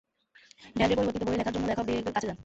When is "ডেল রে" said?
0.75-0.95